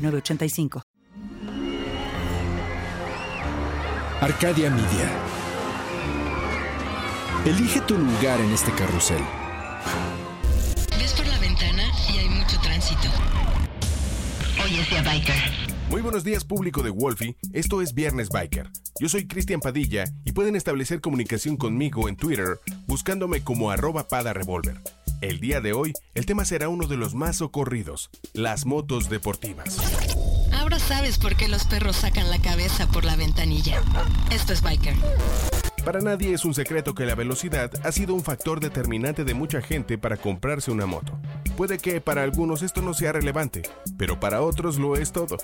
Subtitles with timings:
[0.00, 0.82] 985.
[4.20, 5.10] Arcadia Media.
[7.46, 9.22] Elige tu lugar en este carrusel.
[10.98, 13.08] Ves por la ventana y hay mucho tránsito.
[14.62, 15.70] Hoy es día biker.
[15.90, 18.70] Muy buenos días público de Wolfie, esto es Viernes Biker.
[19.00, 24.32] Yo soy Cristian Padilla y pueden establecer comunicación conmigo en Twitter buscándome como arroba pada
[24.32, 24.76] revolver.
[25.20, 29.76] El día de hoy, el tema será uno de los más socorridos, las motos deportivas.
[30.50, 33.82] Ahora sabes por qué los perros sacan la cabeza por la ventanilla.
[34.30, 34.94] Esto es Biker.
[35.84, 39.60] Para nadie es un secreto que la velocidad ha sido un factor determinante de mucha
[39.60, 41.18] gente para comprarse una moto.
[41.54, 43.62] Puede que para algunos esto no sea relevante,
[43.98, 45.36] pero para otros lo es todo.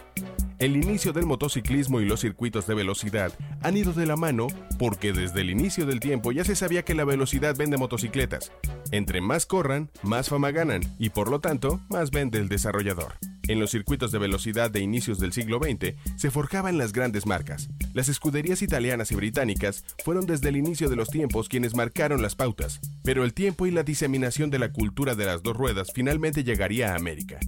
[0.59, 4.47] El inicio del motociclismo y los circuitos de velocidad han ido de la mano
[4.79, 8.53] porque desde el inicio del tiempo ya se sabía que la velocidad vende motocicletas.
[8.91, 13.17] Entre más corran, más fama ganan y por lo tanto más vende el desarrollador.
[13.49, 17.69] En los circuitos de velocidad de inicios del siglo XX se forjaban las grandes marcas.
[17.93, 22.35] Las escuderías italianas y británicas fueron desde el inicio de los tiempos quienes marcaron las
[22.35, 26.45] pautas, pero el tiempo y la diseminación de la cultura de las dos ruedas finalmente
[26.45, 27.39] llegaría a América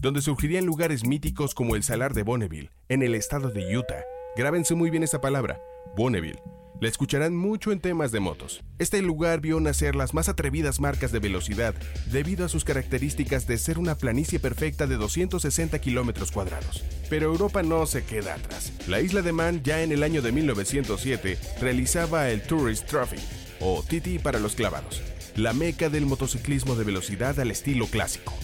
[0.00, 4.04] donde surgirían lugares míticos como el Salar de Bonneville, en el estado de Utah.
[4.36, 5.60] Grábense muy bien esa palabra,
[5.96, 6.40] Bonneville.
[6.78, 8.62] La escucharán mucho en temas de motos.
[8.78, 11.74] Este lugar vio nacer las más atrevidas marcas de velocidad
[12.12, 16.84] debido a sus características de ser una planicie perfecta de 260 kilómetros cuadrados.
[17.08, 18.74] Pero Europa no se queda atrás.
[18.88, 23.16] La isla de Man ya en el año de 1907 realizaba el Tourist Trophy,
[23.60, 25.02] o TT para los clavados,
[25.34, 28.34] la meca del motociclismo de velocidad al estilo clásico.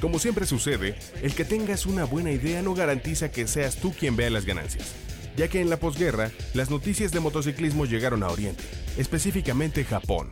[0.00, 4.16] Como siempre sucede, el que tengas una buena idea no garantiza que seas tú quien
[4.16, 4.94] vea las ganancias,
[5.36, 8.64] ya que en la posguerra las noticias de motociclismo llegaron a Oriente,
[8.96, 10.30] específicamente Japón,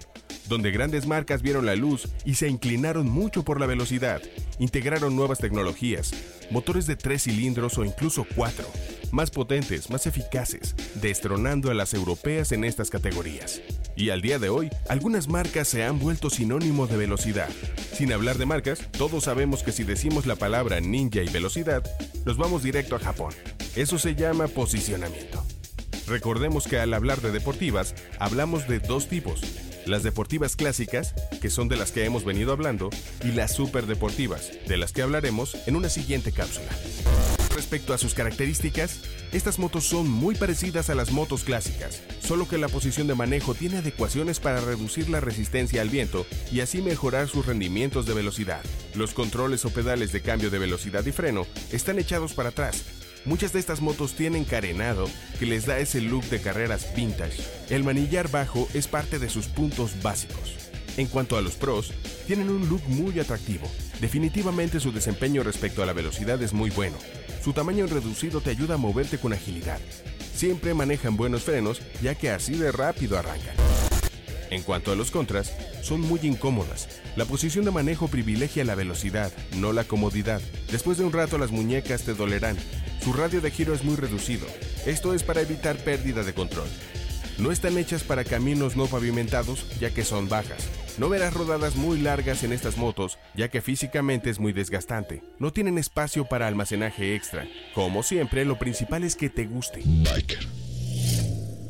[0.48, 4.22] donde grandes marcas vieron la luz y se inclinaron mucho por la velocidad,
[4.58, 6.12] integraron nuevas tecnologías,
[6.50, 8.64] motores de tres cilindros o incluso cuatro,
[9.12, 13.60] más potentes, más eficaces, destronando a las europeas en estas categorías.
[13.98, 17.48] Y al día de hoy, algunas marcas se han vuelto sinónimo de velocidad.
[17.92, 21.82] Sin hablar de marcas, todos sabemos que si decimos la palabra ninja y velocidad,
[22.24, 23.34] nos vamos directo a Japón.
[23.74, 25.44] Eso se llama posicionamiento.
[26.06, 29.40] Recordemos que al hablar de deportivas, hablamos de dos tipos.
[29.84, 32.90] Las deportivas clásicas, que son de las que hemos venido hablando,
[33.24, 36.70] y las superdeportivas, de las que hablaremos en una siguiente cápsula.
[37.52, 39.00] Respecto a sus características,
[39.32, 43.54] estas motos son muy parecidas a las motos clásicas, solo que la posición de manejo
[43.54, 48.62] tiene adecuaciones para reducir la resistencia al viento y así mejorar sus rendimientos de velocidad.
[48.94, 52.84] Los controles o pedales de cambio de velocidad y freno están echados para atrás.
[53.24, 55.06] Muchas de estas motos tienen carenado
[55.38, 57.42] que les da ese look de carreras vintage.
[57.68, 60.67] El manillar bajo es parte de sus puntos básicos.
[60.98, 61.92] En cuanto a los pros,
[62.26, 63.70] tienen un look muy atractivo.
[64.00, 66.96] Definitivamente su desempeño respecto a la velocidad es muy bueno.
[67.40, 69.78] Su tamaño reducido te ayuda a moverte con agilidad.
[70.34, 73.54] Siempre manejan buenos frenos, ya que así de rápido arrancan.
[74.50, 76.88] En cuanto a los contras, son muy incómodas.
[77.14, 80.40] La posición de manejo privilegia la velocidad, no la comodidad.
[80.72, 82.56] Después de un rato las muñecas te dolerán.
[83.04, 84.48] Su radio de giro es muy reducido.
[84.84, 86.68] Esto es para evitar pérdida de control.
[87.38, 90.68] No están hechas para caminos no pavimentados, ya que son bajas.
[90.98, 95.22] No verás rodadas muy largas en estas motos, ya que físicamente es muy desgastante.
[95.38, 97.46] No tienen espacio para almacenaje extra.
[97.76, 99.82] Como siempre, lo principal es que te guste.
[99.84, 100.48] Biker.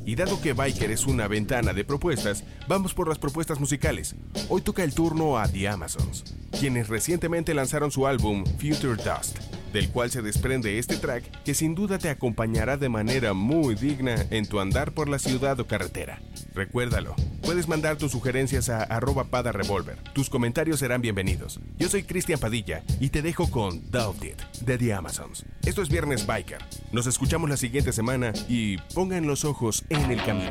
[0.07, 4.17] Y dado que Biker es una ventana de propuestas, vamos por las propuestas musicales.
[4.49, 6.25] Hoy toca el turno a The Amazons,
[6.59, 11.75] quienes recientemente lanzaron su álbum Future Dust del cual se desprende este track que sin
[11.75, 16.21] duda te acompañará de manera muy digna en tu andar por la ciudad o carretera.
[16.55, 19.99] Recuérdalo, puedes mandar tus sugerencias a arroba pada revolver.
[20.13, 21.61] Tus comentarios serán bienvenidos.
[21.79, 25.45] Yo soy Cristian Padilla y te dejo con Doubt It de The Amazons.
[25.65, 26.59] Esto es Viernes Biker.
[26.93, 30.51] Nos escuchamos la siguiente semana y pongan los ojos en el camino.